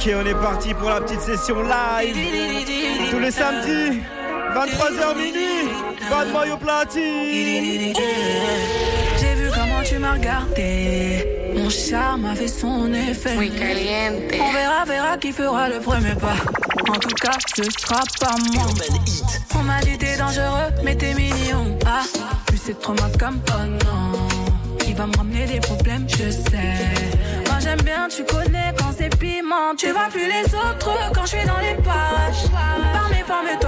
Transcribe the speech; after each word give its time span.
Ok, 0.00 0.12
on 0.14 0.26
est 0.26 0.34
parti 0.34 0.74
pour 0.74 0.88
la 0.90 1.00
petite 1.00 1.20
session 1.20 1.60
live. 1.60 2.16
Tous 3.10 3.18
les 3.18 3.32
samedis, 3.32 3.98
23h 4.54 5.16
minuit. 5.16 5.68
Bad 6.08 6.32
Mayo 6.32 6.56
Platine. 6.56 7.94
J'ai 9.18 9.34
vu 9.34 9.50
comment 9.52 9.82
tu 9.82 9.98
m'as 9.98 10.12
regardé. 10.12 11.52
Mon 11.56 11.68
charme 11.68 12.26
a 12.26 12.36
fait 12.36 12.46
son 12.46 12.92
effet. 12.92 13.34
Caliente. 13.34 14.22
On 14.40 14.52
verra, 14.52 14.84
verra 14.84 15.18
qui 15.18 15.32
fera 15.32 15.68
le 15.68 15.80
premier 15.80 16.14
pas. 16.14 16.36
En 16.88 16.98
tout 16.98 17.14
cas, 17.20 17.36
ce 17.56 17.64
sera 17.64 18.02
pas 18.20 18.36
moi. 18.52 18.66
On 19.58 19.62
m'a 19.64 19.80
dit 19.80 19.98
t'es 19.98 20.16
dangereux, 20.16 20.70
mais 20.84 20.94
t'es 20.94 21.12
mignon. 21.14 21.76
Ah, 21.84 22.04
plus 22.46 22.60
c'est 22.64 22.80
trop 22.80 22.94
ma 22.94 23.10
comme 23.18 23.40
oh 23.48 23.66
non. 23.84 24.28
Il 24.86 24.94
va 24.94 25.06
me 25.06 25.16
ramener 25.16 25.46
des 25.46 25.60
problèmes, 25.60 26.06
je 26.08 26.30
sais. 26.30 26.76
Moi 27.46 27.58
j'aime 27.60 27.82
bien, 27.82 28.06
tu 28.08 28.22
connais 28.22 28.72
quand 28.78 28.92
c'est 28.96 29.10
piment. 29.18 29.27
Tu 29.76 29.90
vois 29.92 30.08
plus 30.10 30.26
les 30.26 30.54
autres 30.54 31.12
quand 31.14 31.22
je 31.22 31.36
suis 31.36 31.46
dans 31.46 31.58
les 31.58 31.74
parages. 31.82 32.48
Par 32.92 33.08
mes 33.10 33.22
formes, 33.22 33.46
toi 33.60 33.67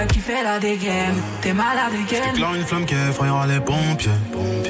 T'as 0.00 0.06
qui 0.06 0.20
fait 0.20 0.42
la 0.42 0.58
dégaine, 0.58 1.20
t'es 1.42 1.52
malade 1.52 1.92
again. 1.92 2.24
J'éclaire 2.32 2.54
une 2.54 2.64
flamme 2.64 2.86
qui 2.86 2.94
effrayera 2.94 3.46
les 3.46 3.60
pompiers. 3.60 4.10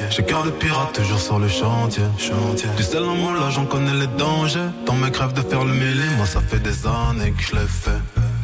J'ai 0.09 0.23
cœur 0.23 0.43
de 0.43 0.49
pirate 0.49 0.91
toujours 0.91 1.21
sur 1.21 1.39
le 1.39 1.47
chantier. 1.47 2.03
chantier. 2.17 2.67
Du 2.75 2.83
sel 2.83 3.03
en 3.03 3.15
moi 3.15 3.31
là 3.39 3.49
j'en 3.49 3.65
connais 3.65 3.93
les 3.93 4.07
dangers. 4.07 4.69
Dans 4.85 4.95
mes 4.95 5.09
crèves 5.09 5.31
de 5.31 5.41
faire 5.41 5.63
le 5.63 5.71
mêlé, 5.71 6.03
moi 6.17 6.25
ça 6.25 6.41
fait 6.41 6.59
des 6.59 6.85
années 6.85 7.31
que 7.31 7.43
je 7.43 7.55
l'ai 7.55 7.65
fait. 7.65 8.01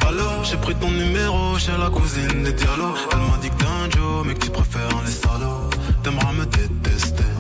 Alors 0.08 0.46
j'ai 0.46 0.56
pris 0.56 0.76
ton 0.76 0.90
numéro 0.90 1.58
chez 1.58 1.74
la 1.78 1.90
cousine 1.90 2.44
des 2.46 2.54
dialogues. 2.54 2.96
Elle 3.12 3.20
m'a 3.20 3.38
dit 3.42 3.50
que 3.50 3.56
t'es 3.56 3.66
un 3.66 4.24
mais 4.24 4.34
que 4.36 4.46
tu 4.46 4.52
préfères 4.52 5.02
les 5.06 5.12
salauds. 5.12 5.70
T'aimeras 6.04 6.32
me 6.32 6.46
détester. 6.46 7.32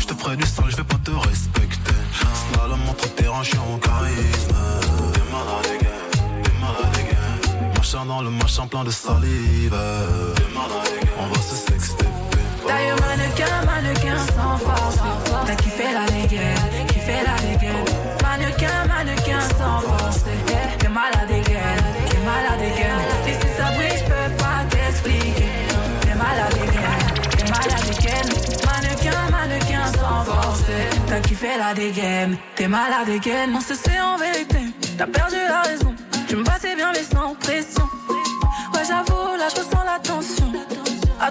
Je 0.00 0.06
te 0.06 0.14
ferai 0.14 0.36
du 0.36 0.46
sale, 0.46 0.70
je 0.70 0.76
vais 0.76 0.84
pas 0.84 1.00
te 1.04 1.10
respecter. 1.10 1.92
Slalom 2.50 2.80
entre 2.88 3.14
terrain, 3.14 3.42
je 3.42 3.50
suis 3.50 3.58
en 3.58 3.76
charisme. 3.76 4.56
T'es 5.12 5.20
t'es 5.20 5.26
malade 5.30 6.05
Machin 7.86 8.04
dans 8.06 8.20
le 8.20 8.30
machin 8.30 8.66
plein 8.66 8.82
de 8.82 8.90
salive. 8.90 9.72
On 11.20 11.26
va 11.28 11.40
se 11.40 11.54
sexter. 11.54 12.04
D'ailleurs, 12.66 12.98
mannequin, 12.98 13.64
mannequin 13.64 14.18
sans 14.34 14.58
force. 14.58 14.96
T'as 15.46 15.56
fait 15.56 15.92
la 15.92 16.04
dégaine, 16.06 16.56
fait 16.88 17.22
la 17.22 17.36
dégaine. 17.46 17.84
Mannequin, 18.24 18.86
mannequin 18.88 19.40
sans 19.40 19.78
force. 19.86 20.24
T'es 20.80 20.88
malade 20.88 21.30
again, 21.30 21.76
t'es 22.10 22.18
malade 22.26 22.72
again. 22.72 22.98
Et 23.28 23.34
si 23.34 23.56
ça 23.56 23.70
brille, 23.70 23.98
je 24.00 24.04
peux 24.04 24.36
pas 24.36 24.64
t'expliquer. 24.68 25.46
T'es 26.00 26.14
malade 26.16 26.58
again, 26.66 26.98
t'es 27.36 27.44
malade 27.52 27.86
again. 27.96 28.28
Mannequin, 28.66 29.30
mannequin 29.30 29.86
sans 29.92 30.24
force. 30.24 30.64
T'as 31.06 31.22
fait 31.22 31.56
la 31.56 31.72
dégaine, 31.72 32.36
t'es 32.56 32.66
malade 32.66 33.10
again. 33.10 33.48
On 33.54 33.60
se 33.60 33.74
sait 33.74 34.00
en 34.00 34.16
vérité, 34.16 34.74
t'as 34.98 35.06
perdu 35.06 35.36
la 35.36 35.62
raison. 35.62 35.95
Tu 36.28 36.36
me 36.36 36.44
passais 36.44 36.74
bien, 36.74 36.92
mais 36.92 37.02
sans 37.02 37.34
pression. 37.34 37.88
Ouais, 38.74 38.82
j'avoue, 38.86 39.36
là, 39.36 39.48
je 39.48 39.60
ressens 39.60 39.84
la 39.84 39.98
tension. 40.00 40.52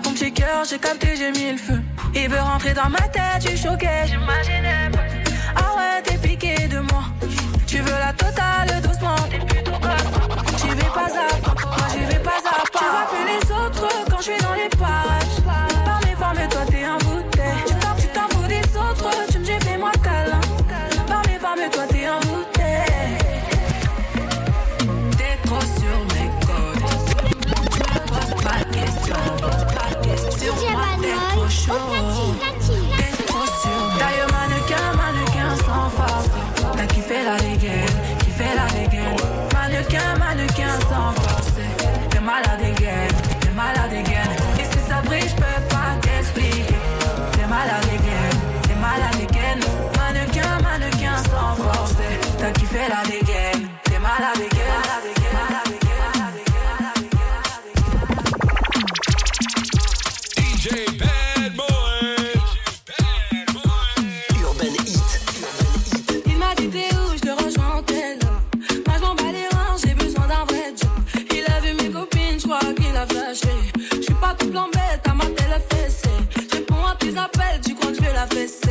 Ton 0.03 0.11
petit 0.11 0.31
cœur, 0.31 0.63
j'ai 0.69 0.77
capté, 0.77 1.15
j'ai 1.15 1.31
mis 1.31 1.51
le 1.51 1.57
feu. 1.57 1.81
Il 2.13 2.29
veut 2.29 2.39
rentrer 2.39 2.73
dans 2.73 2.89
ma 2.89 3.01
tête, 3.01 3.41
suis 3.41 3.57
choqué, 3.57 3.87
j'imaginais 4.05 4.89
pas. 4.91 4.99
Ah 5.55 5.75
ouais, 5.77 6.01
t'es 6.03 6.17
piqué 6.17 6.67
de 6.67 6.79
moi. 6.79 7.03
Tu 7.65 7.77
veux 7.79 7.91
la 7.91 8.13
totale 8.13 8.81
doucement. 8.81 9.15
J'y 10.57 10.69
vais 10.69 10.91
pas 10.93 11.07
à 11.07 11.39
pas, 11.41 11.87
j'y 11.91 12.05
vais 12.05 12.19
pas 12.19 12.37
à 12.45 12.71
pas. 12.71 12.79
Tu 12.79 12.85
vois 12.85 13.07
plus 13.09 13.25
les 13.25 13.51
autres 13.51 13.87
quand 14.09 14.17
je 14.17 14.23
suis 14.23 14.37
dans 14.41 14.53
les 14.53 14.69
Il 52.87 52.91
m'a 66.37 66.53
dit 66.55 66.69
t'es 66.69 66.95
où, 66.95 67.15
je 67.15 67.21
te 67.21 67.31
rejoins 67.43 67.77
en 67.77 67.81
tel 67.81 68.19
Moi 68.85 68.95
je 68.97 69.01
m'en 69.01 69.15
bats 69.15 69.31
les 69.31 69.47
reins, 69.47 69.75
j'ai 69.83 69.95
besoin 69.95 70.27
d'un 70.27 70.45
vrai 70.45 70.75
job. 70.79 70.91
Il 71.31 71.43
a 71.51 71.59
vu 71.61 71.73
mes 71.73 71.89
copines, 71.91 72.39
je 72.39 72.43
crois 72.43 72.59
qu'il 72.75 72.95
a 72.95 73.07
flashé. 73.07 73.49
Je 73.95 74.01
suis 74.01 74.13
pas 74.13 74.35
tout 74.37 74.51
plan 74.51 74.69
bête, 74.71 75.01
à 75.09 75.15
ma 75.15 75.25
télé 75.25 75.59
fessée. 75.71 76.07
Je 76.35 76.41
réponds 76.57 76.85
à 76.85 76.95
tes 76.95 77.17
appels, 77.17 77.61
tu 77.65 77.73
crois 77.73 77.89
que 77.89 77.97
je 77.97 78.01
vais 78.01 78.13
la 78.13 78.27
fesser? 78.27 78.64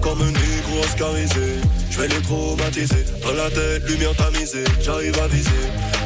Comme 0.00 0.20
un 0.20 0.26
négro 0.26 0.80
oscarisé. 0.82 1.54
Je 1.90 2.00
vais 2.00 2.08
les 2.08 2.20
traumatiser. 2.22 3.04
Dans 3.22 3.32
la 3.32 3.48
tête, 3.48 3.88
lumière 3.88 4.14
tamisée. 4.16 4.64
J'arrive 4.80 5.16
à 5.20 5.28
viser. 5.28 5.50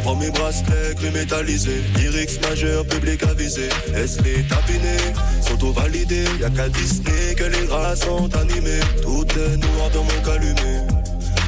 Prends 0.02 0.14
mes 0.14 0.30
bracelets 0.30 0.94
gris 0.96 1.10
métallisés. 1.10 1.82
Lyrics 1.96 2.38
majeur, 2.42 2.84
public 2.84 3.22
avisé. 3.22 3.68
Laisse 3.94 4.20
les 4.22 4.42
tapiner. 4.42 4.98
Sont 5.40 5.56
tout 5.56 5.72
validés 5.72 6.26
Y'a 6.38 6.50
qu'à 6.50 6.68
Disney 6.68 7.34
que 7.34 7.44
les 7.44 7.66
races 7.68 8.00
sont 8.00 8.28
animées 8.36 8.80
Tout 9.00 9.26
est 9.38 9.56
noir 9.56 9.90
dans 9.94 10.04
mon 10.04 10.22
calumet. 10.22 10.82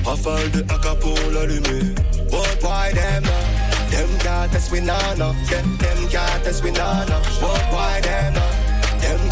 Rafale 0.05 0.51
de 0.53 0.61
AK 0.61 0.99
pour 1.01 1.19
l'allumer. 1.35 1.95
What 2.31 2.63
why 2.63 2.93
them 2.95 3.25
Them 3.91 4.09
got 4.25 4.57
us 4.57 4.71
we 4.71 4.81
nana 4.81 5.35
Them, 5.51 5.77
them 5.77 6.09
got 6.11 6.47
us 6.47 6.63
nana 6.63 7.21
why 7.71 8.01
them 8.01 8.58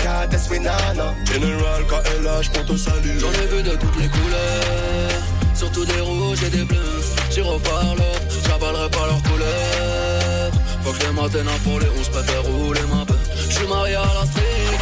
uh, 0.06 0.26
Them 0.26 0.30
got 0.30 0.34
us 0.34 0.50
we 0.50 0.58
nana 0.58 1.14
General 1.24 1.82
KLH 1.84 2.50
pour 2.52 2.64
te 2.64 2.76
saluer 2.76 3.18
J'en 3.18 3.32
ai 3.32 3.46
vu 3.46 3.62
de 3.62 3.76
toutes 3.76 3.96
les 3.96 4.08
couleurs, 4.08 5.22
surtout 5.54 5.84
des 5.84 6.00
rouges 6.00 6.42
et 6.44 6.50
des 6.50 6.64
bleus. 6.64 7.02
J'irai 7.30 7.58
par 7.60 7.94
l'or, 7.96 8.16
j'avalerai 8.46 8.90
pas 8.90 9.06
leurs 9.06 9.22
couleurs. 9.22 10.52
Faut 10.82 10.92
que 10.92 11.02
les 11.06 11.12
matins 11.12 11.58
pour 11.64 11.80
les 11.80 11.88
11 11.88 12.08
préfère 12.08 12.42
rouler 12.42 12.80
ma 12.92 13.04
peu. 13.04 13.14
J'suis 13.48 13.66
marié 13.66 13.96
à 13.96 14.04
la 14.04 14.26
street. 14.26 14.78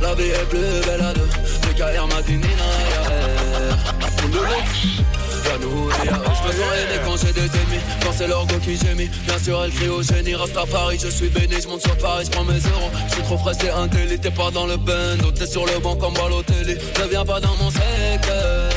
La 0.00 0.14
vie 0.14 0.30
est 0.30 0.48
plus 0.48 0.80
belle 0.86 1.02
à 1.02 1.12
deux. 1.12 1.28
Carrières 1.76 2.06
matinina, 2.06 2.46
y'a 2.92 3.72
On 5.54 6.02
et 6.02 6.06
y'a 6.06 6.16
eux. 6.16 6.24
J'me 6.24 6.52
sens 6.52 6.72
aidé 6.80 7.00
quand 7.04 7.16
j'ai 7.16 7.32
des 7.32 7.40
ennemis. 7.40 7.82
Quand 8.02 8.12
c'est 8.12 8.26
leur 8.26 8.46
go 8.46 8.54
qui 8.64 8.76
gémit. 8.76 9.10
Bien 9.26 9.38
sûr, 9.38 9.62
elle 9.62 9.70
crie 9.70 9.88
au 9.88 10.02
génie. 10.02 10.34
Rastafari, 10.34 10.98
je 10.98 11.08
suis 11.08 11.28
béni. 11.28 11.60
J'monte 11.62 11.82
sur 11.82 11.96
Paris, 11.98 12.24
j'prends 12.26 12.44
mes 12.44 12.54
euros. 12.54 12.90
J'suis 13.08 13.22
trop 13.22 13.36
frais, 13.38 13.52
c'est 13.60 13.70
un 13.70 13.86
délit. 13.86 14.18
T'es 14.18 14.30
pas 14.30 14.50
dans 14.50 14.66
le 14.66 14.76
bando. 14.76 15.30
T'es 15.32 15.46
sur 15.46 15.66
le 15.66 15.78
banc 15.78 15.96
comme 15.96 16.14
Balotelli. 16.14 16.74
Ne 17.00 17.08
viens 17.10 17.24
pas 17.24 17.40
dans 17.40 17.54
mon 17.56 17.70
secteur. 17.70 18.70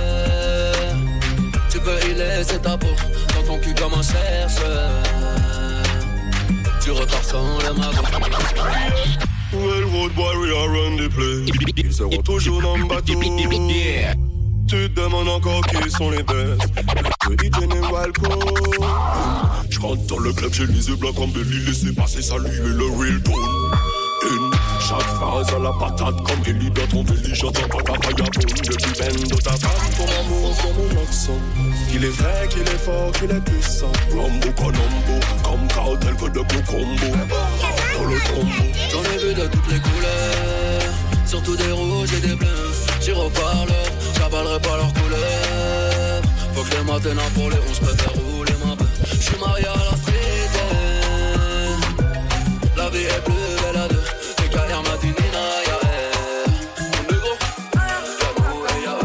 Tu 1.69 1.79
peux 1.79 1.97
y 2.09 2.13
laisser 2.13 2.59
ta 2.59 2.77
peau. 2.77 2.87
Dans 3.35 3.43
ton 3.53 3.59
cul 3.59 3.73
comme 3.73 3.93
un 3.93 4.03
chercheur. 4.03 4.91
Tu 6.81 6.91
repars 6.91 7.23
sans 7.23 7.57
le 7.59 7.73
magot. 7.73 8.03
Well, 9.53 9.83
road 9.85 10.13
boy, 10.13 10.35
we 10.37 10.51
are 10.51 10.67
run 10.67 10.97
the 10.97 11.09
play. 11.09 11.45
Ils 11.77 11.93
seront 11.93 12.21
toujours 12.21 12.61
dans 12.61 12.75
le 12.75 12.85
bateau. 12.85 13.13
Tu 14.67 14.89
te 14.89 14.99
demandes 14.99 15.29
encore 15.29 15.61
qui 15.67 15.91
sont 15.91 16.09
les 16.09 16.23
best. 16.23 16.61
Le 17.29 17.91
Walco. 17.91 18.23
Je 19.69 19.79
rentre 19.79 20.05
dans 20.07 20.19
le 20.19 20.33
club, 20.33 20.53
j'ai 20.53 20.65
les 20.65 20.87
yeux 20.87 20.95
blancs 20.95 21.15
comme 21.15 21.31
Belly. 21.31 21.65
Laissez 21.65 21.93
passer, 21.93 22.21
saluer 22.21 22.49
le 22.63 22.85
real 22.85 23.21
tone. 23.21 23.33
Chaque 24.79 25.01
phrase 25.01 25.47
à 25.53 25.59
la 25.59 25.71
patate 25.71 26.15
comme 26.23 26.41
Ellie 26.47 26.71
dans 26.71 26.87
ton 26.87 27.03
belly. 27.03 27.33
J'entends 27.33 27.67
pas 27.67 27.83
ta 27.83 27.93
vagabonde 27.93 28.29
depuis 28.33 28.91
ben 28.99 29.13
de 29.13 29.35
ta 29.41 29.51
femme. 29.51 29.71
Ton 29.97 30.03
amour 30.03 30.55
sur 30.55 30.73
mon 30.73 31.01
accent. 31.01 31.39
Qu'il 31.91 32.05
est 32.05 32.09
vrai, 32.09 32.47
qu'il 32.49 32.61
est 32.61 32.77
fort, 32.77 33.11
qu'il 33.11 33.31
est 33.31 33.41
puissant. 33.41 33.91
Rambo 34.11 34.51
Colombo, 34.55 35.19
comme 35.43 35.67
cartel 35.67 36.15
que 36.15 36.29
de 36.29 36.39
combos. 36.39 37.17
Dans 37.97 38.05
le 38.05 38.19
tombeau. 38.19 38.65
J'en 38.91 39.03
ai 39.03 39.17
vu 39.17 39.33
de 39.33 39.47
toutes 39.47 39.71
les 39.71 39.79
couleurs, 39.79 40.93
surtout 41.25 41.55
des 41.55 41.71
rouges 41.71 42.13
et 42.13 42.27
des 42.27 42.35
bleus. 42.35 42.71
J'irai 43.01 43.29
par 43.29 43.65
pas 44.29 44.43
leurs 44.43 44.93
couleurs. 44.93 46.21
Faut 46.53 46.63
que 46.63 46.71
les 46.75 46.83
matins 46.83 47.31
pour 47.33 47.49
les 47.49 47.57
11 47.57 47.79
préfère 47.79 48.13
rouler 48.13 48.53
ma 48.65 48.75
peu. 48.75 48.85
J'suis 49.19 49.39
marié 49.39 49.65
à 49.65 49.75
la 49.75 49.95
eh. 50.07 50.47
La 52.77 52.89
vie 52.89 53.05
est 53.05 53.23
plus 53.23 53.33
belle 53.33 53.81
à 53.81 53.87
deux. 53.87 54.03
Les 54.39 54.49
y'a 54.53 54.81
elle. 55.83 56.51
Le 57.09 57.15
gros, 57.19 57.37
y'a. 58.83 58.95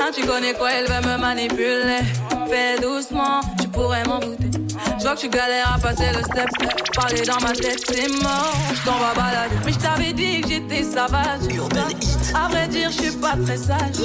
Ah, 0.00 0.10
tu 0.14 0.22
connais 0.26 0.54
quoi, 0.54 0.72
elle 0.72 0.86
veut 0.86 1.08
me 1.08 1.16
manipuler. 1.18 2.02
Fais 2.48 2.80
doucement, 2.80 3.40
tu 3.60 3.68
pourrais 3.68 4.04
m'en 4.04 4.20
douter. 4.20 4.53
Je 5.04 5.08
vois 5.10 5.16
que 5.16 5.20
tu 5.20 5.28
galères 5.28 5.70
à 5.74 5.78
passer 5.78 6.06
le 6.16 6.22
step. 6.22 6.48
Parler 6.94 7.20
dans 7.26 7.38
ma 7.46 7.52
tête, 7.52 7.84
c'est 7.86 8.08
mort. 8.22 8.56
Je 8.72 8.84
t'en 8.86 8.92
vais 8.92 9.14
balader. 9.14 9.54
Mais 9.66 9.72
je 9.72 9.78
t'avais 9.78 10.12
dit 10.14 10.40
que 10.40 10.48
j'étais 10.48 10.82
sauvage. 10.82 11.42
À 12.34 12.48
vrai 12.48 12.68
dire, 12.68 12.90
je 12.90 13.02
suis 13.02 13.16
pas 13.18 13.34
très 13.44 13.58
sage. 13.58 14.00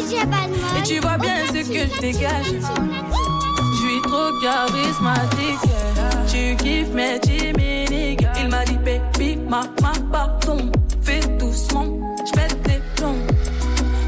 Et 0.77 0.83
tu 0.83 0.99
vois 0.99 1.17
bien 1.17 1.47
ce 1.47 1.53
que 1.53 1.95
je 1.95 2.01
dégage. 2.01 2.47
Je 2.47 3.77
suis 3.77 4.01
trop 4.01 4.37
charismatique. 4.41 5.71
Tu 6.27 6.57
kiffes 6.57 6.89
mes 6.89 7.17
timides. 7.21 8.27
Il 8.41 8.49
m'a 8.49 8.65
dit, 8.65 8.77
baby, 8.79 9.37
ma, 9.37 9.61
ma, 9.81 9.93
pardon. 10.11 10.69
Fais 11.01 11.21
doucement, 11.39 11.87
je 12.25 12.31
pète 12.33 12.61
tes 12.63 12.81
plombs. 12.97 13.25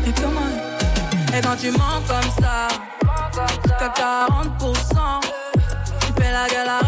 Et 0.06 0.12
comment? 0.22 1.38
Et 1.38 1.40
quand 1.42 1.56
tu 1.56 1.72
mens 1.72 2.02
comme 2.06 2.44
ça, 2.44 2.68
t'as 3.80 3.94
40%. 4.60 5.22
Tu 6.02 6.22
fais 6.22 6.32
la 6.32 6.48
gueule, 6.50 6.68
ça. 6.68 6.81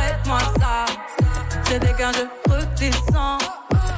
C'était 1.74 1.94
qu'un 1.94 2.12
jeu 2.12 2.30
redescends. 2.48 3.39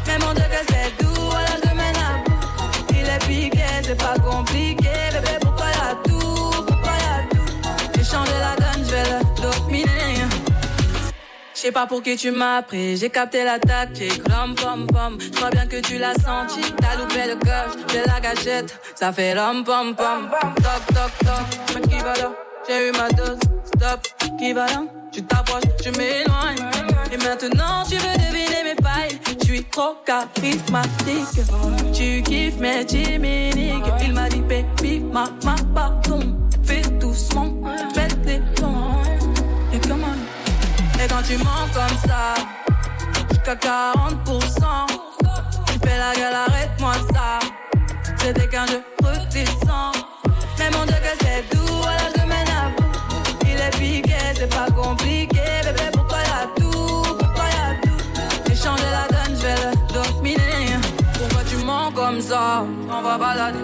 Mais 0.08 0.18
mon 0.20 0.34
Dieu, 0.34 0.44
que 0.44 0.72
c'est 0.72 1.04
doux, 1.04 1.30
alors 1.32 1.60
je 1.62 1.76
mène 1.76 1.96
à 1.98 2.24
bout. 2.24 2.86
Il 2.92 3.06
est 3.06 3.28
piqué, 3.28 3.66
c'est 3.84 3.98
pas 3.98 4.18
compliqué. 4.18 4.88
Bébé, 5.12 5.38
pourquoi 5.42 5.66
y'a 5.66 5.96
tout 6.06 6.64
Pourquoi 6.66 6.94
y'a 6.94 7.28
tout? 7.30 7.98
J'ai 7.98 8.04
changé 8.06 8.32
la 8.40 8.56
donne, 8.56 8.86
je 8.86 8.92
vais 8.92 9.04
le 9.04 9.42
dominer. 9.42 10.22
Je 11.54 11.60
sais 11.60 11.72
pas 11.74 11.86
pour 11.86 12.02
qui 12.02 12.16
tu 12.16 12.32
m'as 12.32 12.62
pris, 12.62 12.96
j'ai 12.96 13.10
capté 13.10 13.44
la 13.44 13.60
tactique, 13.60 14.22
rom 14.32 14.56
pom 14.56 14.88
pom. 14.88 15.18
Je 15.20 15.30
crois 15.32 15.50
bien 15.50 15.68
que 15.68 15.82
tu 15.82 15.98
l'as 15.98 16.14
senti, 16.14 16.62
t'as 16.80 16.96
loupé 16.96 17.28
le 17.28 17.36
coche, 17.36 17.84
j'ai 17.92 18.04
la 18.06 18.22
gâchette, 18.22 18.80
ça 18.96 19.12
fait 19.12 19.38
rom 19.38 19.66
pom 19.66 19.94
pom. 19.96 20.30
Toc 20.56 20.96
toc 20.96 21.12
toc, 21.26 21.90
qui 21.90 21.98
va 21.98 22.14
là 22.14 22.32
J'ai 22.70 22.88
eu 22.88 22.92
ma 22.94 23.10
dose, 23.10 23.40
stop, 23.66 24.00
qui 24.40 24.54
va 24.54 24.66
là 24.68 24.84
Tu 25.12 25.22
t'approches, 25.24 25.64
tu 25.84 25.92
m'éloignes. 25.92 26.95
Et 27.12 27.18
maintenant 27.18 27.84
tu 27.88 27.96
veux 27.96 28.18
deviner 28.18 28.64
mes 28.64 28.84
failles, 28.84 29.20
je 29.40 29.46
suis 29.46 29.64
trop 29.66 29.96
charismatique. 30.06 31.42
Tu 31.94 32.22
kiffes 32.24 32.58
mes 32.58 32.88
chimiques, 32.88 33.86
il 34.04 34.14
m'a 34.14 34.30
dit 34.30 34.42
baby, 34.42 35.00
ma, 35.00 35.26
pardon. 35.76 36.38
Fais 36.64 36.82
doucement, 37.00 37.54
fais 37.94 38.08
des 38.26 38.42
plombs. 38.56 39.02
Et 39.74 39.80
comment 39.88 40.16
et 41.04 41.08
quand 41.08 41.22
tu 41.28 41.38
mens 41.38 41.68
comme 41.74 41.98
ça, 42.10 42.34
jusqu'à 43.30 43.56
40%, 43.56 44.88
tu 45.68 45.88
fais 45.88 45.98
la 45.98 46.16
gueule, 46.16 46.34
arrête-moi 46.48 46.94
ça. 47.14 47.40
C'était 48.18 48.48
qu'un 48.48 48.66
jeu 48.66 48.82
redescends. 49.04 49.92
Mais 50.58 50.70
mon 50.72 50.86
Dieu, 50.86 50.96
que 50.96 51.26
c'est 51.26 51.56
doux, 51.56 51.84
On 62.64 63.02
va 63.02 63.18
balader. 63.18 63.60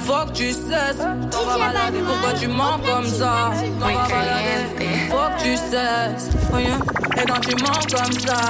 Faut 0.00 0.26
que 0.26 0.32
tu 0.32 0.50
cesses, 0.50 0.98
on 1.00 1.46
va 1.46 1.58
balader. 1.58 2.00
Pourquoi 2.00 2.32
tu 2.38 2.48
mens 2.48 2.78
comme 2.84 3.06
ça? 3.06 3.52
On 3.80 3.86
va 3.86 4.08
balader. 4.08 4.62
Faut 5.10 5.28
que 5.36 5.42
tu 5.42 5.56
cesses. 5.56 6.30
Yeah. 6.52 7.22
Et 7.22 7.26
quand 7.26 7.40
tu 7.40 7.54
mens 7.56 7.86
comme 7.94 8.12
ça, 8.12 8.40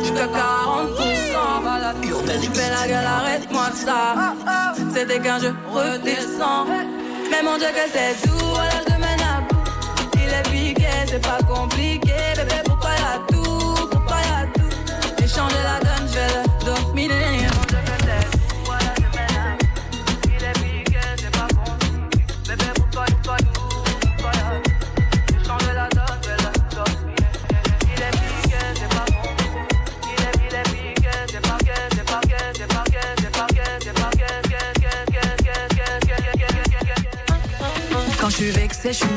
jusqu'à 0.00 0.26
40%, 0.26 1.64
balade. 1.64 1.96
Tu 2.00 2.48
fais 2.54 2.70
la 2.70 2.88
gueule, 2.88 3.06
arrête-moi 3.06 3.66
ça. 3.74 4.34
C'était 4.94 5.20
qu'un 5.20 5.38
jeu 5.40 5.54
redescends. 5.72 6.66
Mais 7.30 7.42
mon 7.42 7.58
Dieu, 7.58 7.68
que 7.68 7.86
c'est 7.92 8.26
doux, 8.26 8.54
alors 8.54 8.82
je 8.88 8.94
mène 8.94 9.20
à 9.20 9.40
bout. 9.42 9.64
Il 10.14 10.32
est 10.32 10.46
piqué, 10.50 10.86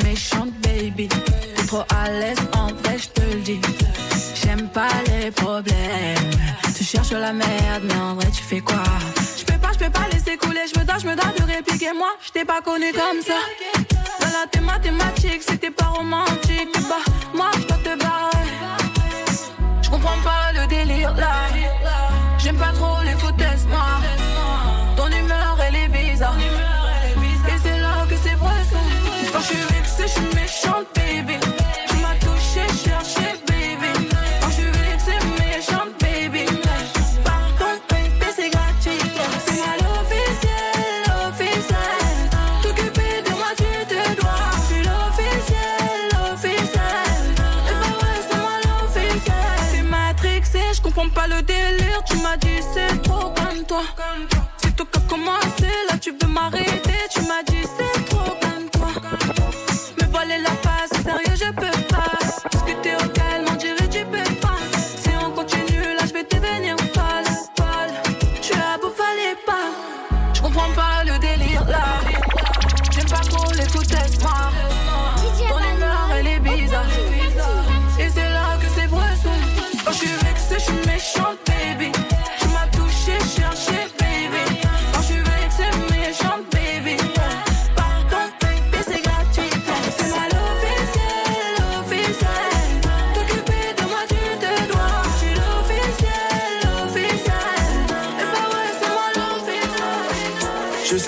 méchante, 0.03 0.51
baby. 0.61 1.07
T'es 1.07 1.65
trop 1.65 1.83
à 1.89 2.09
l'aise, 2.09 2.37
en 2.53 2.67
vrai, 2.67 2.97
je 2.97 3.09
te 3.09 3.21
le 3.21 3.41
dis. 3.41 3.59
J'aime 4.35 4.69
pas 4.69 4.89
les 5.07 5.31
problèmes. 5.31 6.31
Tu 6.75 6.83
cherches 6.83 7.11
la 7.11 7.33
merde, 7.33 7.83
mais 7.83 7.95
en 7.95 8.15
vrai, 8.15 8.27
tu 8.31 8.41
fais 8.41 8.61
quoi? 8.61 8.83
Je 9.37 9.43
peux 9.43 9.59
pas, 9.59 9.71
je 9.73 9.79
peux 9.79 9.89
pas 9.89 10.07
laisser 10.11 10.37
couler. 10.37 10.61
Je 10.73 10.79
me 10.79 10.85
dois, 10.85 10.97
je 10.99 11.07
me 11.07 11.15
dois 11.15 11.31
de 11.37 11.43
répliquer. 11.51 11.93
Moi, 11.93 12.11
je 12.25 12.31
t'ai 12.31 12.45
pas 12.45 12.61
connu 12.61 12.91
comme 12.93 13.21
ça. 13.21 13.39
Dans 14.21 14.71
la 14.71 14.79
thématique, 14.79 15.43
c'était 15.47 15.71
pas 15.71 15.87
romantique. 15.87 16.69
Bah, 16.87 16.95
moi, 17.33 17.51
je 17.55 17.67
dois 17.67 17.77
te 17.77 17.99
barrer. 17.99 18.47
Je 19.81 19.89
comprends 19.89 20.19
pas 20.23 20.53
le 20.53 20.67
délire 20.67 21.13
là. 21.15 21.47
J'aime 22.37 22.57
pas 22.57 22.71
trop 22.71 23.03
les 23.03 23.13
foutaises 23.13 23.65
noires. 23.67 24.01
Quand 29.39 29.45
je 29.45 29.53
suis 29.53 29.73
vexée, 29.73 30.03
je 30.03 30.07
suis 30.07 30.38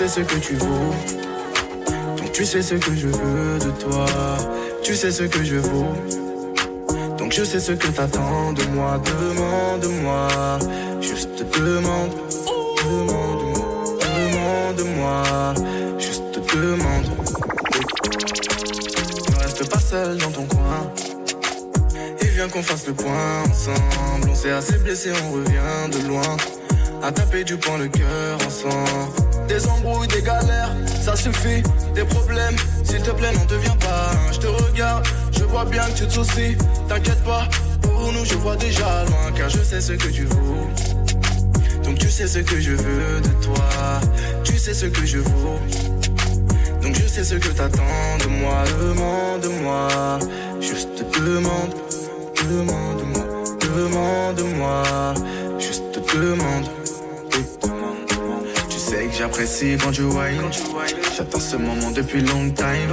sais 0.08 0.20
ce 0.20 0.26
que 0.26 0.36
tu 0.36 0.54
vaux. 0.54 0.94
Donc 2.16 2.32
tu 2.32 2.44
sais 2.44 2.62
ce 2.62 2.74
que 2.74 2.94
je 2.94 3.06
veux 3.06 3.58
de 3.58 3.70
toi. 3.82 4.06
Tu 4.82 4.96
sais 4.96 5.12
ce 5.12 5.24
que 5.24 5.44
je 5.44 5.56
vaux. 5.56 5.94
Donc 7.18 7.32
je 7.32 7.44
sais 7.44 7.60
ce 7.60 7.72
que 7.72 7.86
t'attends 7.86 8.52
de 8.52 8.64
moi. 8.74 9.00
Demande-moi. 9.04 10.58
Juste 11.00 11.44
demande. 11.56 12.10
Demande-moi. 12.84 13.94
Demande-moi. 14.16 15.54
Juste 15.98 16.40
demande. 16.52 17.06
Ne 19.30 19.42
reste 19.42 19.70
pas 19.70 19.80
seul 19.80 20.16
dans 20.18 20.30
ton 20.30 20.46
coin. 20.46 20.92
Et 22.20 22.26
viens 22.26 22.48
qu'on 22.48 22.62
fasse 22.62 22.86
le 22.88 22.94
point 22.94 23.42
ensemble. 23.48 24.30
On 24.30 24.34
s'est 24.34 24.50
assez 24.50 24.78
blessé, 24.78 25.12
on 25.28 25.32
revient 25.32 25.90
de 25.92 26.08
loin. 26.08 26.36
À 27.02 27.12
taper 27.12 27.44
du 27.44 27.56
poing 27.56 27.78
le 27.78 27.88
cœur 27.88 28.38
ensemble. 28.46 29.31
Des 29.48 29.66
embrouilles, 29.66 30.08
des 30.08 30.22
galères, 30.22 30.74
ça 31.04 31.16
suffit. 31.16 31.62
Des 31.94 32.04
problèmes, 32.04 32.56
s'il 32.84 33.02
te 33.02 33.10
plaît, 33.10 33.32
n'en 33.32 33.44
deviens 33.44 33.76
pas. 33.76 34.10
Je 34.32 34.38
te 34.38 34.46
regarde, 34.46 35.06
je 35.32 35.44
vois 35.44 35.64
bien 35.64 35.84
que 35.86 35.98
tu 35.98 36.06
te 36.06 36.12
soucies. 36.12 36.56
T'inquiète 36.88 37.22
pas, 37.24 37.48
pour 37.82 38.12
nous, 38.12 38.24
je 38.24 38.34
vois 38.34 38.56
déjà 38.56 39.04
loin. 39.04 39.32
Car 39.34 39.48
je 39.48 39.58
sais 39.58 39.80
ce 39.80 39.92
que 39.92 40.08
tu 40.08 40.24
vaux. 40.24 40.68
Donc 41.84 41.98
tu 41.98 42.08
sais 42.08 42.26
ce 42.26 42.38
que 42.38 42.60
je 42.60 42.72
veux 42.72 43.20
de 43.20 43.44
toi. 43.44 44.00
Tu 44.44 44.56
sais 44.56 44.74
ce 44.74 44.86
que 44.86 45.04
je 45.04 45.18
vaux. 45.18 45.58
Donc 46.82 46.94
je 46.94 47.06
sais 47.06 47.24
ce 47.24 47.34
que 47.34 47.48
t'attends 47.48 48.18
de 48.20 48.28
moi. 48.28 48.64
Demande-moi. 48.80 50.18
Juste 50.60 51.04
demande. 51.18 51.74
Demande-moi. 52.36 53.24
Demande-moi. 53.60 55.14
Juste 55.58 55.98
demande. 56.14 56.81
J'apprécie 59.22 59.76
quand 59.80 59.92
tu 59.92 60.02
whine. 60.02 60.50
J'attends 61.16 61.38
ce 61.38 61.54
moment 61.54 61.92
depuis 61.92 62.22
long 62.22 62.50
time. 62.50 62.90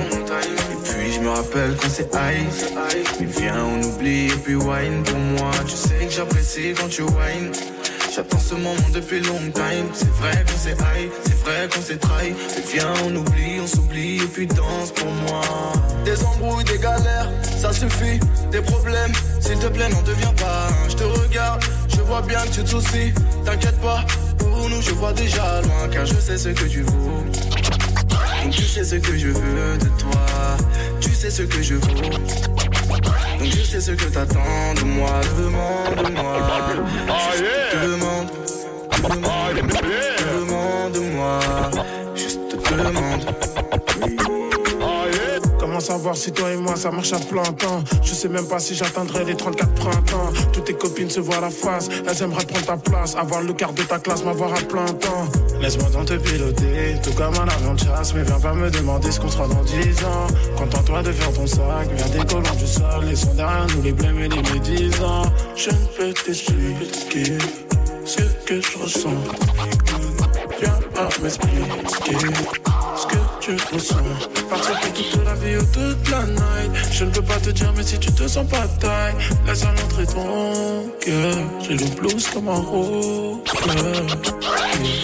Et 0.71 0.87
puis 0.87 1.13
je 1.13 1.21
me 1.21 1.29
rappelle 1.29 1.75
qu'on 1.75 1.89
s'est 1.89 2.07
high. 2.13 2.45
Mais 3.19 3.25
viens, 3.25 3.65
on 3.65 3.81
oublie 3.81 4.27
et 4.27 4.37
puis 4.43 4.53
wine 4.53 5.01
pour 5.03 5.17
moi. 5.17 5.49
Tu 5.65 5.75
sais 5.75 6.05
que 6.05 6.11
j'apprécie 6.11 6.75
quand 6.79 6.87
tu 6.87 7.01
whine. 7.01 7.51
J'attends 8.15 8.37
ce 8.39 8.53
moment 8.53 8.89
depuis 8.93 9.21
long 9.21 9.39
time. 9.55 9.87
C'est 9.93 10.11
vrai 10.21 10.45
qu'on 10.45 10.57
s'est 10.57 10.77
high, 10.77 11.09
c'est 11.23 11.39
vrai 11.39 11.67
qu'on 11.73 11.81
s'est 11.81 11.97
trahi. 11.97 12.35
Mais 12.55 12.63
viens, 12.73 12.93
on 13.05 13.15
oublie, 13.15 13.59
on 13.63 13.67
s'oublie 13.67 14.17
et 14.17 14.27
puis 14.27 14.45
danse 14.45 14.91
pour 14.91 15.11
moi. 15.11 15.41
Des 16.05 16.23
embrouilles, 16.23 16.63
des 16.65 16.77
galères, 16.77 17.31
ça 17.57 17.73
suffit. 17.73 18.19
Des 18.51 18.61
problèmes, 18.61 19.13
s'il 19.39 19.57
te 19.57 19.67
plaît, 19.67 19.89
n'en 19.89 20.03
deviens 20.03 20.33
pas. 20.33 20.67
Je 20.89 20.95
te 20.95 21.03
regarde, 21.03 21.63
vois 22.09 22.21
bien 22.23 22.41
que 22.41 22.49
tu 22.49 22.63
te 22.63 22.69
soucies. 22.69 23.13
T'inquiète 23.45 23.79
pas, 23.81 24.03
pour 24.39 24.67
nous, 24.69 24.81
je 24.81 24.91
vois 24.91 25.13
déjà 25.13 25.61
loin. 25.61 25.87
Car 25.91 26.05
je 26.05 26.15
sais 26.15 26.37
ce 26.37 26.49
que 26.49 26.65
tu 26.65 26.81
vaux. 26.81 27.23
Donc 28.43 28.51
tu 28.51 28.63
sais 28.63 28.83
ce 28.83 28.95
que 28.95 29.17
je 29.17 29.27
veux 29.27 29.77
de 29.77 29.89
toi. 29.99 30.57
Tu 30.99 31.11
sais 31.11 31.29
ce 31.29 31.43
que 31.43 31.61
je 31.61 31.75
vaux. 31.75 32.01
Donc 33.39 33.47
je 33.47 33.63
sais 33.63 33.79
ce 33.79 33.91
que 33.91 34.05
t'attends 34.05 34.73
de 34.75 34.83
moi. 34.83 35.21
Demande-moi. 35.37 36.37
Juste 37.37 37.75
demande. 37.83 38.29
Demande. 39.03 39.57
Demande-moi. 40.33 41.39
Juste 42.15 42.39
demande. 42.71 43.25
Savoir 45.79 46.15
si 46.15 46.31
toi 46.31 46.51
et 46.51 46.57
moi 46.57 46.75
ça 46.75 46.91
marche 46.91 47.13
à 47.13 47.19
plein 47.19 47.41
temps. 47.43 47.83
Je 48.03 48.13
sais 48.13 48.27
même 48.27 48.45
pas 48.45 48.59
si 48.59 48.75
j'atteindrai 48.75 49.23
les 49.23 49.35
34 49.35 49.73
printemps. 49.73 50.29
Toutes 50.51 50.65
tes 50.65 50.73
copines 50.73 51.09
se 51.09 51.21
voient 51.21 51.39
la 51.39 51.49
face. 51.49 51.89
Elles 52.07 52.21
aimeraient 52.21 52.45
prendre 52.45 52.65
ta 52.65 52.77
place 52.77 53.15
Avoir 53.15 53.41
le 53.41 53.53
quart 53.53 53.71
de 53.73 53.81
ta 53.83 53.97
classe, 53.97 54.23
m'avoir 54.23 54.53
à 54.53 54.57
plein 54.57 54.85
temps. 54.85 55.25
Laisse-moi 55.61 55.89
donc 55.91 56.05
te 56.07 56.13
piloter 56.15 56.95
Tout 57.01 57.13
comme 57.13 57.33
un 57.35 57.47
avion 57.47 57.73
de 57.73 57.79
chasse. 57.79 58.13
Mais 58.13 58.23
viens 58.23 58.39
pas 58.39 58.53
me 58.53 58.69
demander 58.69 59.11
ce 59.11 59.19
qu'on 59.19 59.29
sera 59.29 59.47
dans 59.47 59.63
10 59.63 60.03
ans. 60.03 60.27
Contente-toi 60.57 61.01
de 61.01 61.11
faire 61.13 61.33
ton 61.33 61.47
sac 61.47 61.87
Viens 61.95 62.09
décollant 62.09 62.55
du 62.55 62.67
sol. 62.67 63.05
Laissons 63.05 63.33
derrière 63.35 63.67
nous 63.75 63.81
les 63.81 63.93
blêmes 63.93 64.19
et 64.19 64.27
les 64.27 64.41
médisants. 64.53 65.31
Je 65.55 65.69
ne 65.69 65.85
peux 65.97 66.13
t'expliquer 66.13 67.37
Ce 68.05 68.21
que 68.45 68.61
je 68.61 68.77
ressens. 68.77 69.09
Viens 70.59 70.79
pas 70.93 71.09
m'expliquer 71.21 71.63
tu 73.57 73.75
ressens. 73.75 73.95
Partir 74.49 74.79
pour 74.79 74.93
toute 74.93 75.25
la 75.25 75.33
vie 75.35 75.57
ou 75.57 75.65
toute 75.73 76.09
la 76.11 76.25
night. 76.25 76.71
Je 76.91 77.05
ne 77.05 77.11
peux 77.11 77.21
pas 77.21 77.39
te 77.39 77.49
dire, 77.49 77.73
mais 77.75 77.83
si 77.83 77.97
tu 77.99 78.11
te 78.11 78.27
sens 78.27 78.47
pas 78.47 78.67
taille, 78.79 79.13
laisse 79.45 79.63
à 79.63 79.71
l'entrée 79.71 80.05
ton 80.05 80.89
cœur. 80.99 81.37
J'ai 81.61 81.75
le 81.75 81.85
blues 81.95 82.27
comme 82.33 82.49
un 82.49 82.53
rocker. 82.53 83.39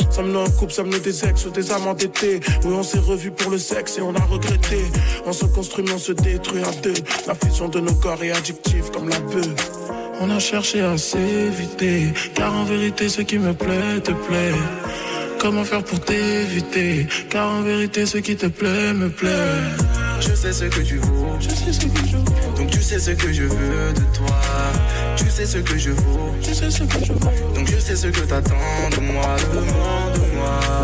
Sommes-nous 0.09 0.39
en 0.39 0.49
couple, 0.51 0.73
sommes-nous 0.73 0.99
des 0.99 1.25
ex 1.25 1.45
ou 1.45 1.49
des 1.49 1.71
amants 1.71 1.93
d'été 1.93 2.39
Oui, 2.63 2.73
on 2.73 2.83
s'est 2.83 2.99
revus 2.99 3.31
pour 3.31 3.51
le 3.51 3.57
sexe 3.57 3.97
et 3.97 4.01
on 4.01 4.15
a 4.15 4.23
regretté. 4.23 4.79
On 5.25 5.33
se 5.33 5.45
construit, 5.45 5.83
mais 5.85 5.93
on 5.93 5.99
se 5.99 6.11
détruit 6.13 6.63
à 6.63 6.71
deux. 6.81 6.93
La 7.27 7.35
fusion 7.35 7.67
de 7.67 7.79
nos 7.79 7.93
corps 7.93 8.23
est 8.23 8.31
addictive 8.31 8.91
comme 8.91 9.09
la 9.09 9.19
bœuf. 9.19 9.71
On 10.21 10.29
a 10.29 10.39
cherché 10.39 10.81
à 10.81 10.97
s'éviter, 10.97 12.13
car 12.33 12.53
en 12.53 12.63
vérité, 12.63 13.09
ce 13.09 13.21
qui 13.21 13.37
me 13.37 13.53
plaît 13.53 13.99
te 14.01 14.11
plaît. 14.11 14.53
Comment 15.45 15.63
faire 15.63 15.83
pour 15.83 15.99
t'éviter 15.99 17.05
Car 17.29 17.47
en 17.47 17.61
vérité 17.61 18.07
ce 18.07 18.17
qui 18.17 18.35
te 18.35 18.47
plaît 18.47 18.93
me 18.93 19.09
plaît 19.09 19.61
Je 20.19 20.33
sais 20.33 20.51
ce 20.51 20.65
que 20.65 20.79
tu 20.79 20.97
vaux. 20.97 21.37
Je 21.39 21.49
sais 21.49 21.71
ce 21.71 21.85
que 21.85 22.07
je 22.07 22.17
vaux 22.17 22.57
Donc 22.57 22.71
tu 22.71 22.81
sais 22.81 22.99
ce 22.99 23.11
que 23.11 23.31
je 23.31 23.43
veux 23.43 23.93
de 23.93 24.17
toi. 24.17 24.41
Tu 25.15 25.29
sais 25.29 25.45
ce 25.45 25.59
que 25.59 25.77
je 25.77 25.91
vaux. 25.91 26.33
Je 26.41 26.51
sais 26.51 26.71
ce 26.71 26.81
que 26.81 27.05
je 27.05 27.13
vaux 27.13 27.53
Donc 27.53 27.69
je 27.69 27.77
sais 27.77 27.95
ce 27.95 28.07
que 28.07 28.21
t'attends 28.21 28.55
de 28.89 29.01
moi. 29.01 29.35
Demande-moi. 29.53 30.74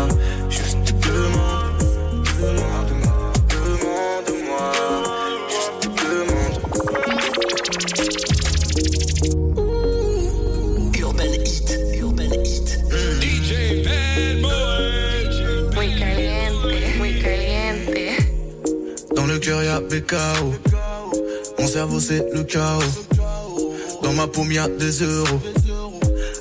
Mon 21.58 21.66
cerveau 21.66 22.00
c'est 22.00 22.26
le 22.34 22.42
chaos. 22.42 22.80
Dans 24.02 24.12
ma 24.12 24.26
paume 24.26 24.50
y'a 24.50 24.68
des 24.68 25.02
euros. 25.02 25.40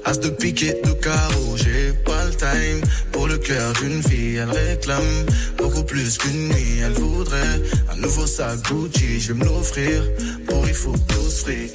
As 0.04 0.20
de 0.20 0.30
piquet 0.30 0.82
de 0.84 0.92
carreau, 0.94 1.56
j'ai 1.56 1.94
pas 2.06 2.26
le 2.26 2.32
time 2.32 2.82
pour 3.12 3.28
le 3.28 3.38
cœur 3.38 3.74
d'une 3.74 4.02
fille. 4.02 4.38
Elle 4.38 4.50
réclame 4.50 5.26
beaucoup 5.58 5.84
plus 5.84 6.18
qu'une 6.18 6.50
nuit. 6.50 6.80
Elle 6.84 6.94
voudrait 6.94 7.62
un 7.92 7.96
nouveau 7.98 8.26
sac 8.26 8.60
Gucci. 8.68 9.20
Je 9.20 9.34
vais 9.34 9.40
me 9.40 9.46
l'offrir 9.46 10.04
pour 10.48 10.68
il 10.68 10.74
faut 10.74 10.96
plus 11.08 11.42
fric. 11.44 11.72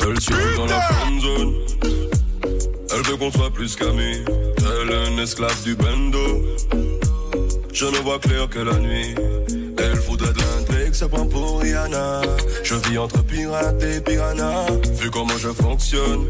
Elle 0.00 0.20
suit 0.20 0.56
dans 0.56 0.66
la 0.66 0.80
zone. 1.20 1.54
Elle 2.92 3.02
veut 3.02 3.16
qu'on 3.16 3.30
soit 3.30 3.52
plus 3.52 3.76
qu'amis. 3.76 4.24
Elle 4.58 4.90
est 4.90 5.06
un 5.08 5.18
esclave 5.18 5.62
du 5.62 5.74
bando. 5.74 6.44
Je 7.72 7.86
ne 7.86 7.98
vois 7.98 8.18
clair 8.18 8.48
que 8.48 8.58
la 8.58 8.78
nuit. 8.78 9.14
De 10.16 10.24
l'intrigue, 10.24 10.94
se 10.94 11.04
prend 11.04 11.26
pour 11.26 11.60
Rihanna. 11.60 12.22
Je 12.64 12.74
vis 12.74 12.96
entre 12.96 13.22
pirate 13.24 13.82
et 13.82 14.00
piranha. 14.00 14.64
Vu 14.98 15.10
comment 15.10 15.36
je 15.36 15.50
fonctionne, 15.50 16.24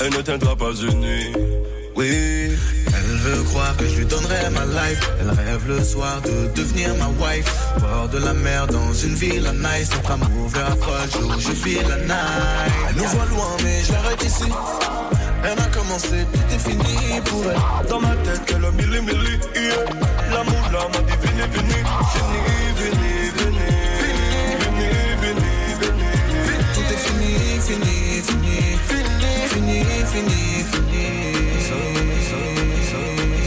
elle 0.00 0.12
ne 0.12 0.22
tiendra 0.22 0.54
pas 0.54 0.72
une 0.72 1.00
nuit. 1.00 1.32
Oui. 1.96 2.50
Elle 2.96 3.16
veut 3.16 3.42
croire 3.44 3.76
que 3.76 3.86
je 3.86 3.96
lui 3.96 4.06
donnerai 4.06 4.50
ma 4.50 4.64
life. 4.66 5.10
Elle 5.20 5.30
rêve 5.30 5.66
le 5.66 5.82
soir 5.82 6.20
de 6.22 6.48
devenir 6.54 6.94
ma 6.96 7.08
wife. 7.08 7.52
Bord 7.80 8.08
de 8.08 8.18
la 8.18 8.34
mer 8.34 8.66
dans 8.68 8.92
une 8.92 9.14
ville 9.14 9.46
à 9.46 9.52
nice. 9.52 9.90
Notre 9.92 10.12
amour 10.12 10.48
vers 10.48 10.76
proche 10.76 11.16
où 11.22 11.40
je 11.40 11.50
vis 11.50 11.82
la 11.88 11.96
night. 11.96 12.72
Elle 12.88 12.96
nous 12.96 13.08
voit 13.08 13.26
loin, 13.26 13.56
mais 13.64 13.82
je 13.82 13.92
l'arrête 13.92 14.24
ici. 14.24 14.44
Elle 15.44 15.58
a 15.58 15.66
commencé, 15.66 16.26
t'es 16.48 16.58
fini 16.58 17.20
pour 17.26 17.44
elle. 17.44 17.88
Dans 17.88 18.00
ma 18.00 18.16
tête, 18.16 18.40
elle 18.48 18.64
a 18.64 18.70
mille 18.70 19.02
mille. 19.02 19.38
L'amour 20.30 20.70
là 20.72 20.88
m'a 20.92 21.00
dit 21.02 21.16
venez, 21.22 21.46
venez, 21.52 21.82
venez, 22.14 22.72
venez, 22.80 23.30
venez, 23.36 23.74
venez, 24.60 24.96
venez, 25.20 25.66
venez. 25.80 26.14
Tout 26.74 26.86
est 26.94 27.02
fini, 27.06 27.32
fini, 27.60 28.22
fini, 28.22 28.58
fini, 29.48 29.84
fini, 30.12 30.64
fini. 30.72 31.33